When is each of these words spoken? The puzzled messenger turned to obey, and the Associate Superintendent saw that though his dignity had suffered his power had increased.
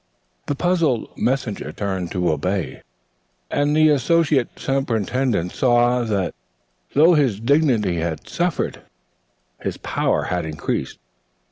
The 0.47 0.55
puzzled 0.55 1.15
messenger 1.15 1.71
turned 1.71 2.11
to 2.13 2.31
obey, 2.31 2.81
and 3.51 3.75
the 3.77 3.89
Associate 3.89 4.47
Superintendent 4.55 5.51
saw 5.51 6.03
that 6.05 6.33
though 6.95 7.13
his 7.13 7.39
dignity 7.39 7.97
had 7.97 8.27
suffered 8.27 8.81
his 9.59 9.77
power 9.77 10.23
had 10.23 10.43
increased. 10.43 10.97